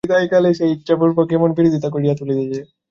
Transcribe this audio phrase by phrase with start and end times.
[0.03, 2.61] বিদায়কালে কেন সে ইচ্ছাপূর্বক এমন বিরোধতিক্ত করিয়া তুলিতেছে।